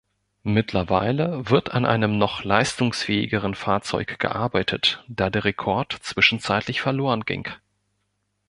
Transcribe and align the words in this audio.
Mittlerweile 0.47 1.47
wird 1.51 1.73
an 1.75 1.85
einem 1.85 2.17
noch 2.17 2.43
leistungsfähigeren 2.43 3.53
Fahrzeug 3.53 4.17
gearbeitet, 4.17 5.03
da 5.07 5.29
der 5.29 5.43
Rekord 5.45 5.93
zwischenzeitlich 6.01 6.81
verloren 6.81 7.21
ging. 7.21 7.47